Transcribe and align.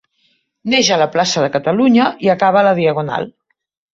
Neix 0.73 0.87
a 0.93 0.97
la 1.01 1.07
plaça 1.15 1.43
de 1.43 1.49
Catalunya 1.57 2.07
i 2.27 2.31
acaba 2.35 2.61
a 2.63 2.67
la 2.71 2.75
Diagonal. 2.83 3.29